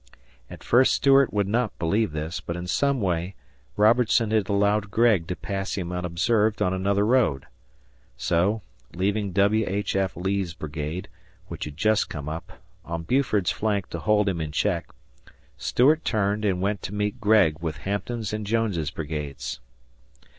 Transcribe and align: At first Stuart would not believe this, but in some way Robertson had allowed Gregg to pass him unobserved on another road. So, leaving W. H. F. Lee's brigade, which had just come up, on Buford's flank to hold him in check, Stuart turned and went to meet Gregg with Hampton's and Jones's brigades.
At 0.49 0.63
first 0.63 0.93
Stuart 0.95 1.31
would 1.31 1.47
not 1.47 1.77
believe 1.77 2.11
this, 2.11 2.39
but 2.41 2.55
in 2.55 2.65
some 2.65 3.01
way 3.01 3.35
Robertson 3.77 4.31
had 4.31 4.49
allowed 4.49 4.89
Gregg 4.89 5.27
to 5.27 5.35
pass 5.35 5.75
him 5.75 5.91
unobserved 5.91 6.59
on 6.59 6.73
another 6.73 7.05
road. 7.05 7.45
So, 8.17 8.63
leaving 8.95 9.31
W. 9.31 9.63
H. 9.67 9.95
F. 9.95 10.17
Lee's 10.17 10.55
brigade, 10.55 11.07
which 11.49 11.65
had 11.65 11.77
just 11.77 12.09
come 12.09 12.27
up, 12.27 12.53
on 12.83 13.03
Buford's 13.03 13.51
flank 13.51 13.91
to 13.91 13.99
hold 13.99 14.27
him 14.27 14.41
in 14.41 14.51
check, 14.51 14.89
Stuart 15.59 16.03
turned 16.03 16.45
and 16.45 16.61
went 16.63 16.81
to 16.81 16.95
meet 16.95 17.21
Gregg 17.21 17.59
with 17.59 17.77
Hampton's 17.77 18.33
and 18.33 18.43
Jones's 18.47 18.89
brigades. 18.89 19.59